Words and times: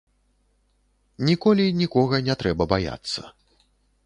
Ніколі 1.27 1.65
нікога 1.83 2.15
не 2.29 2.37
трэба 2.43 2.63
баяцца. 2.73 3.21